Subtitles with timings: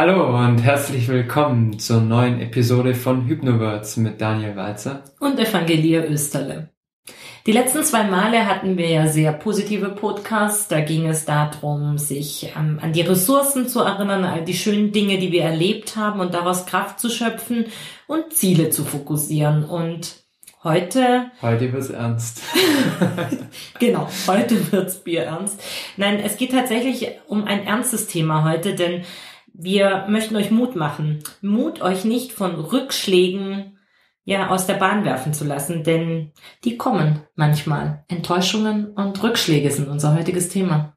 [0.00, 6.68] Hallo und herzlich willkommen zur neuen Episode von Hypnowords mit Daniel Walzer und Evangelia Österle.
[7.46, 10.68] Die letzten zwei Male hatten wir ja sehr positive Podcasts.
[10.68, 15.18] Da ging es darum, sich ähm, an die Ressourcen zu erinnern, all die schönen Dinge,
[15.18, 17.64] die wir erlebt haben und daraus Kraft zu schöpfen
[18.06, 19.64] und Ziele zu fokussieren.
[19.64, 20.22] Und
[20.62, 21.32] heute...
[21.42, 22.42] Heute wird's ernst.
[23.80, 25.60] genau, heute wird's Bier ernst.
[25.96, 29.02] Nein, es geht tatsächlich um ein ernstes Thema heute, denn
[29.58, 31.18] wir möchten euch Mut machen.
[31.42, 33.76] Mut euch nicht von Rückschlägen
[34.24, 36.32] ja aus der Bahn werfen zu lassen, denn
[36.62, 38.04] die kommen manchmal.
[38.08, 40.96] Enttäuschungen und Rückschläge sind unser heutiges Thema.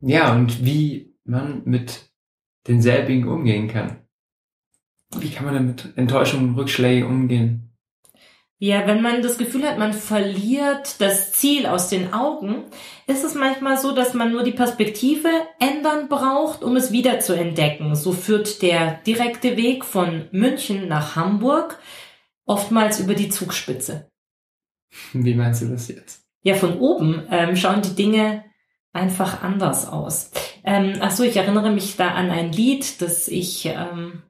[0.00, 2.10] Ja, und wie man mit
[2.68, 4.06] denselbigen umgehen kann.
[5.18, 7.69] Wie kann man denn mit Enttäuschungen und Rückschlägen umgehen?
[8.62, 12.66] Ja, wenn man das Gefühl hat, man verliert das Ziel aus den Augen,
[13.06, 17.32] ist es manchmal so, dass man nur die Perspektive ändern braucht, um es wieder zu
[17.32, 17.94] entdecken.
[17.94, 21.78] So führt der direkte Weg von München nach Hamburg
[22.44, 24.10] oftmals über die Zugspitze.
[25.14, 26.26] Wie meinst du das jetzt?
[26.42, 28.44] Ja, von oben ähm, schauen die Dinge
[28.92, 30.32] einfach anders aus.
[30.64, 34.22] Ähm, ach so, ich erinnere mich da an ein Lied, das ich ähm,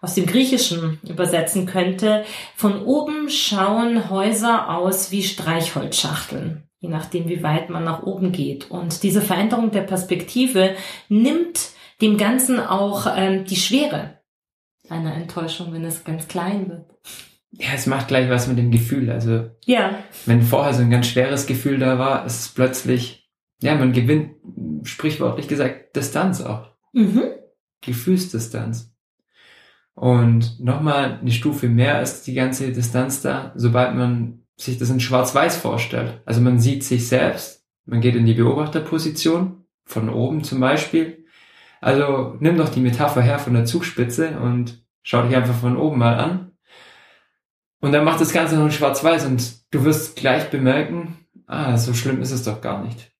[0.00, 2.24] aus dem Griechischen übersetzen könnte.
[2.56, 8.70] Von oben schauen Häuser aus wie Streichholzschachteln, je nachdem, wie weit man nach oben geht.
[8.70, 10.74] Und diese Veränderung der Perspektive
[11.08, 14.18] nimmt dem Ganzen auch ähm, die Schwere
[14.88, 16.86] einer Enttäuschung, wenn es ganz klein wird.
[17.52, 19.10] Ja, es macht gleich was mit dem Gefühl.
[19.10, 19.98] Also, ja.
[20.26, 24.36] wenn vorher so ein ganz schweres Gefühl da war, ist es plötzlich, ja, man gewinnt,
[24.84, 26.70] sprichwörtlich gesagt, Distanz auch.
[26.92, 27.22] Mhm.
[27.82, 28.91] Gefühlsdistanz.
[29.94, 35.00] Und nochmal eine Stufe mehr ist die ganze Distanz da, sobald man sich das in
[35.00, 36.22] Schwarz-Weiß vorstellt.
[36.24, 41.24] Also man sieht sich selbst, man geht in die Beobachterposition, von oben zum Beispiel.
[41.80, 45.98] Also nimm doch die Metapher her von der Zugspitze und schau dich einfach von oben
[45.98, 46.52] mal an.
[47.80, 51.92] Und dann macht das Ganze noch in Schwarz-Weiß und du wirst gleich bemerken, ah, so
[51.94, 53.11] schlimm ist es doch gar nicht.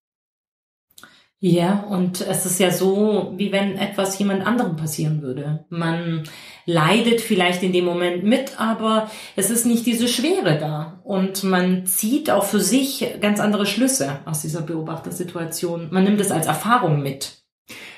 [1.45, 5.65] Ja, und es ist ja so, wie wenn etwas jemand anderem passieren würde.
[5.71, 6.23] Man
[6.67, 11.01] leidet vielleicht in dem Moment mit, aber es ist nicht diese Schwere da.
[11.03, 15.89] Und man zieht auch für sich ganz andere Schlüsse aus dieser Beobachtersituation.
[15.91, 17.43] Man nimmt es als Erfahrung mit.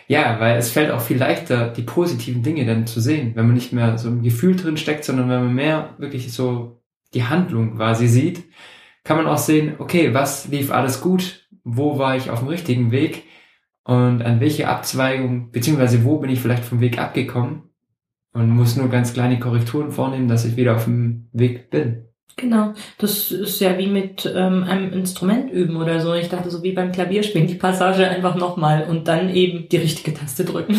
[0.08, 3.54] Ja, weil es fällt auch viel leichter, die positiven Dinge dann zu sehen, wenn man
[3.54, 6.80] nicht mehr so im Gefühl drin steckt, sondern wenn man mehr wirklich so
[7.12, 8.44] die Handlung quasi sieht,
[9.04, 12.90] kann man auch sehen, okay, was lief alles gut, wo war ich auf dem richtigen
[12.90, 13.24] Weg
[13.84, 17.70] und an welche Abzweigung, beziehungsweise wo bin ich vielleicht vom Weg abgekommen
[18.32, 22.04] und muss nur ganz kleine Korrekturen vornehmen, dass ich wieder auf dem Weg bin.
[22.36, 26.14] Genau, das ist ja wie mit ähm, einem Instrument üben oder so.
[26.14, 30.14] Ich dachte so wie beim Klavierspielen, die Passage einfach nochmal und dann eben die richtige
[30.14, 30.76] Taste drücken.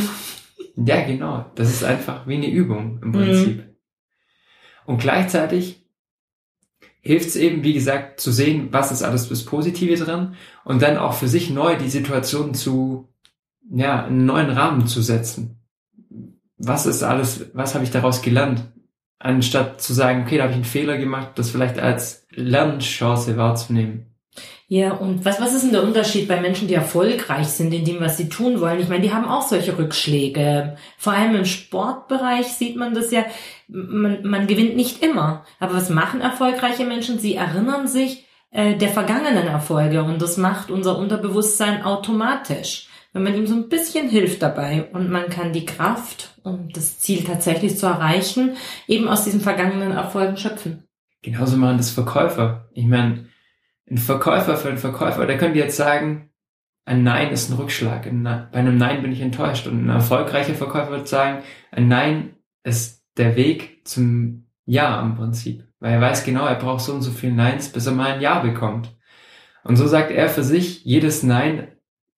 [0.75, 1.45] Ja, genau.
[1.55, 3.57] Das ist einfach wie eine Übung im Prinzip.
[3.57, 3.75] Mhm.
[4.85, 5.84] Und gleichzeitig
[7.05, 10.97] hilft es eben, wie gesagt, zu sehen, was ist alles das Positive dran und dann
[10.97, 13.07] auch für sich neu die Situation zu,
[13.69, 15.59] ja, einen neuen Rahmen zu setzen.
[16.57, 18.63] Was ist alles, was habe ich daraus gelernt?
[19.19, 24.14] Anstatt zu sagen, okay, da habe ich einen Fehler gemacht, das vielleicht als Lernchance wahrzunehmen.
[24.67, 28.01] Ja, und was, was ist denn der Unterschied bei Menschen, die erfolgreich sind in dem,
[28.01, 28.79] was sie tun wollen?
[28.79, 30.75] Ich meine, die haben auch solche Rückschläge.
[30.97, 33.25] Vor allem im Sportbereich sieht man das ja,
[33.67, 35.45] man, man gewinnt nicht immer.
[35.59, 37.19] Aber was machen erfolgreiche Menschen?
[37.19, 42.87] Sie erinnern sich äh, der vergangenen Erfolge und das macht unser Unterbewusstsein automatisch.
[43.13, 46.99] Wenn man ihm so ein bisschen hilft dabei und man kann die Kraft, um das
[46.99, 48.57] Ziel tatsächlich zu erreichen,
[48.87, 50.83] eben aus diesen vergangenen Erfolgen schöpfen.
[51.21, 52.69] Genauso machen das Verkäufer.
[52.73, 53.27] Ich meine,
[53.89, 56.29] ein Verkäufer für einen Verkäufer, der könnte jetzt sagen,
[56.85, 58.03] ein Nein ist ein Rückschlag.
[58.03, 59.67] bei einem Nein bin ich enttäuscht.
[59.67, 65.63] Und ein erfolgreicher Verkäufer wird sagen, ein Nein ist der Weg zum Ja im Prinzip.
[65.79, 68.21] Weil er weiß genau, er braucht so und so viele Neins, bis er mal ein
[68.21, 68.95] Ja bekommt.
[69.63, 71.69] Und so sagt er für sich, jedes Nein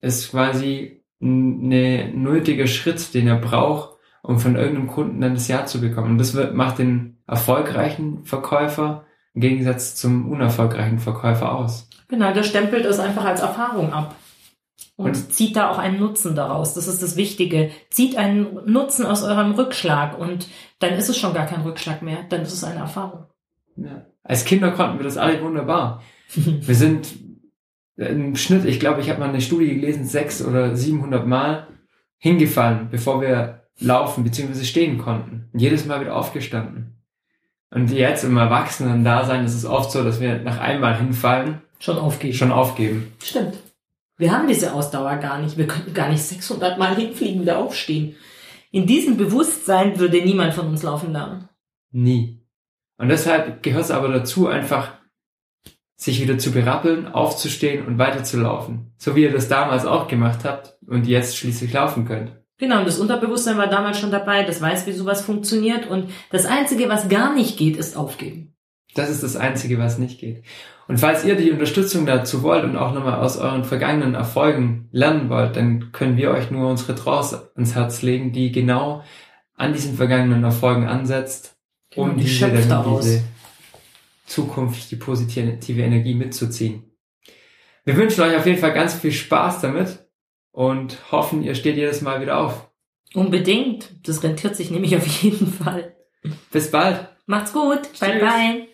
[0.01, 5.65] ist quasi ein nötiger Schritt, den er braucht, um von irgendeinem Kunden dann das Ja
[5.65, 6.11] zu bekommen.
[6.11, 9.06] Und das macht den erfolgreichen Verkäufer
[9.37, 11.87] im Gegensatz zum unerfolgreichen Verkäufer aus.
[12.07, 14.15] Genau, der stempelt es einfach als Erfahrung ab.
[14.95, 16.73] Und, und zieht da auch einen Nutzen daraus.
[16.73, 17.69] Das ist das Wichtige.
[17.91, 20.47] Zieht einen Nutzen aus eurem Rückschlag und
[20.79, 22.25] dann ist es schon gar kein Rückschlag mehr.
[22.29, 23.27] Dann ist es eine Erfahrung.
[23.75, 24.07] Ja.
[24.23, 26.01] Als Kinder konnten wir das alle wunderbar.
[26.35, 27.09] wir sind
[27.95, 31.67] im Schnitt, ich glaube, ich habe mal eine Studie gelesen, sechs oder 700 Mal
[32.17, 34.63] hingefallen, bevor wir laufen bzw.
[34.63, 35.47] stehen konnten.
[35.53, 36.96] Und jedes Mal wieder aufgestanden.
[37.69, 41.61] Und jetzt im Erwachsenen-Dasein ist es oft so, dass wir nach einmal hinfallen.
[41.79, 42.33] Schon aufgeben.
[42.33, 43.13] Schon aufgeben.
[43.21, 43.57] Stimmt.
[44.17, 45.57] Wir haben diese Ausdauer gar nicht.
[45.57, 48.15] Wir könnten gar nicht 600 Mal hinfliegen, wieder aufstehen.
[48.71, 51.49] in diesem Bewusstsein würde niemand von uns laufen lernen.
[51.91, 52.41] Nie.
[52.97, 54.93] Und deshalb gehört es aber dazu, einfach
[55.95, 58.93] sich wieder zu berappeln, aufzustehen und weiterzulaufen.
[58.97, 62.31] So wie ihr das damals auch gemacht habt und jetzt schließlich laufen könnt.
[62.59, 65.85] Genau, und das Unterbewusstsein war damals schon dabei, das weiß, wie sowas funktioniert.
[65.87, 68.55] Und das Einzige, was gar nicht geht, ist aufgeben.
[68.95, 70.43] Das ist das Einzige, was nicht geht.
[70.87, 75.29] Und falls ihr die Unterstützung dazu wollt und auch nochmal aus euren vergangenen Erfolgen lernen
[75.29, 79.03] wollt, dann können wir euch nur unsere Trance ans Herz legen, die genau
[79.55, 81.57] an diesen vergangenen Erfolgen ansetzt,
[81.95, 83.23] um Genau, die diese, diese
[84.25, 86.83] Zukunft, die positive Energie mitzuziehen.
[87.85, 90.06] Wir wünschen euch auf jeden Fall ganz viel Spaß damit
[90.57, 92.67] und hoffen, ihr steht jedes Mal wieder auf.
[93.13, 93.91] Unbedingt.
[94.07, 95.95] Das rentiert sich nämlich auf jeden Fall.
[96.51, 97.07] Bis bald!
[97.27, 97.83] Macht's gut.
[97.99, 98.21] Bye Tschüss.
[98.21, 98.67] bye.